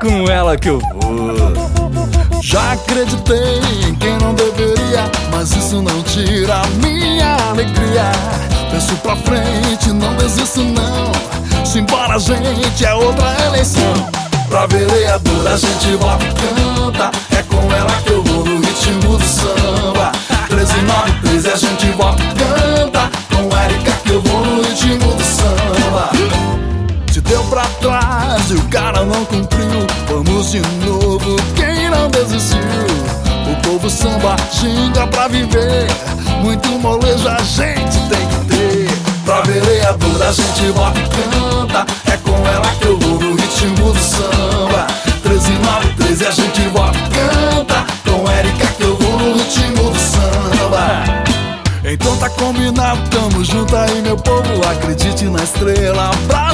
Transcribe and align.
com 0.00 0.28
ela 0.30 0.56
que 0.56 0.70
eu 0.70 0.78
vou. 0.78 2.40
Já 2.42 2.72
acreditei 2.72 3.60
em 3.86 3.94
quem 3.94 4.16
não 4.18 4.34
deveria, 4.34 5.04
mas 5.30 5.54
isso 5.54 5.82
não 5.82 6.02
tira 6.02 6.62
a 6.62 6.66
minha 6.84 7.36
alegria. 7.50 8.10
Penso 8.70 8.94
pra 8.96 9.14
frente, 9.16 9.92
não 9.92 10.14
desisto 10.16 10.62
não. 10.62 11.64
Simbora, 11.64 12.18
gente, 12.18 12.84
é 12.84 12.94
outra 12.94 13.36
eleição. 13.46 13.92
Pra 14.48 14.66
vereadora 14.66 15.52
a 15.52 15.56
gente 15.56 15.94
vota 15.96 16.24
e 16.24 16.32
canta. 16.32 17.10
É 17.36 17.42
com 17.42 17.72
ela 17.72 17.92
que 18.02 18.10
eu 18.10 18.24
vou 18.24 18.44
no 18.44 18.56
ritmo 18.60 19.18
do 19.18 19.24
samba. 19.24 20.12
1393 20.48 21.46
a 21.46 21.56
gente 21.56 21.86
vota 21.92 22.22
e 22.22 22.26
canta. 22.26 22.39
Trás 28.50 28.52
e 28.52 28.54
o 28.54 28.62
cara 28.68 29.04
não 29.04 29.24
cumpriu, 29.24 29.86
vamos 30.08 30.50
de 30.50 30.60
novo. 30.84 31.36
Quem 31.54 31.88
não 31.90 32.08
desistiu? 32.08 32.58
O 33.50 33.62
povo 33.62 33.88
samba 33.88 34.36
xinga 34.52 35.06
pra 35.06 35.28
viver. 35.28 35.86
Muito 36.42 36.68
molejo 36.68 37.28
a 37.28 37.42
gente 37.42 37.98
tem 38.08 38.26
que 38.26 38.56
ter. 38.56 38.88
Pra 39.24 39.40
vereadora 39.42 40.28
a 40.28 40.32
gente 40.32 40.70
vota 40.72 40.98
e 40.98 41.08
canta. 41.08 41.86
É 42.12 42.16
com 42.18 42.36
ela 42.48 42.66
que 42.80 42.86
eu 42.86 42.98
vou 42.98 43.20
no 43.20 43.36
ritmo 43.36 43.92
do 43.92 43.98
samba. 43.98 44.86
1393 45.24 46.20
e 46.20 46.26
a 46.26 46.30
gente 46.30 46.60
vota 46.68 46.98
e 46.98 47.02
canta. 47.02 47.86
Com 48.04 48.30
Érica 48.30 48.66
que 48.66 48.82
eu 48.82 48.96
vou 48.96 49.18
no 49.18 49.34
ritmo 49.34 49.90
do 49.90 49.98
samba. 49.98 51.20
Então 51.84 52.16
tá 52.18 52.28
combinado, 52.30 53.00
tamo 53.08 53.42
junto 53.42 53.74
aí 53.74 54.00
meu 54.02 54.16
povo 54.16 54.60
Acredite 54.64 55.24
na 55.24 55.42
estrela, 55.42 56.10
abrace 56.10 56.49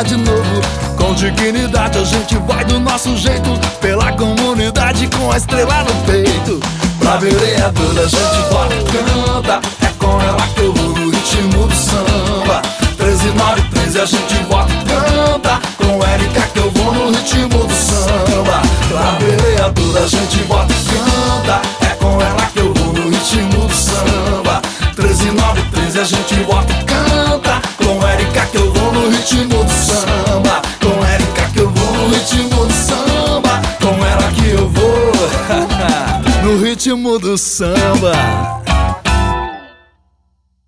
ela 0.00 0.02
de 0.02 0.16
novo. 0.16 0.60
Com 0.96 1.14
dignidade 1.14 1.98
a 1.98 2.04
gente 2.04 2.36
vai 2.38 2.64
do 2.64 2.80
nosso 2.80 3.16
jeito. 3.16 3.50
Pela 3.80 4.12
comunidade 4.12 5.08
com 5.08 5.30
a 5.30 5.36
estrela 5.36 5.84
no 5.84 5.94
peito. 6.06 6.60
Pra 6.98 7.16
vereadora 7.16 8.02
a 8.02 8.08
gente 8.08 8.50
vota 8.50 8.74
e 8.74 8.84
canta. 8.84 9.60
É 9.82 9.90
com 9.98 10.20
ela 10.20 10.46
que 10.54 10.60
eu 10.62 10.72
vou 10.72 10.88
no 10.90 11.10
ritmo 11.10 11.66
do 11.66 11.74
samba. 11.74 12.62
1393 12.98 13.96
a 13.96 14.06
gente 14.06 14.34
vota 14.48 14.72
e 14.72 14.84
canta. 14.84 15.60
Com 15.76 16.04
Érica 16.04 16.42
que 16.52 16.58
eu 16.58 16.70
vou 16.70 16.92
no 16.92 17.10
ritmo 17.10 17.66
do 17.66 17.74
samba. 17.74 18.62
Pra 18.88 19.18
vereadora 19.18 20.04
a 20.04 20.08
gente 20.08 20.42
vota 20.44 20.72
e 20.72 20.84
canta. 20.84 21.60
É 21.86 21.94
com 21.96 22.20
ela 22.20 22.46
que 22.52 22.60
eu 22.60 22.72
vou 22.74 22.92
no 22.92 23.10
ritmo 23.10 23.66
do 23.66 23.74
samba. 23.74 24.62
1393 24.96 25.96
a 25.96 26.04
gente 26.04 26.34
vota 26.44 26.72
e 26.72 26.84
canta 26.84 27.09
ritmo 36.70 37.18
do 37.18 37.36
samba 37.36 38.59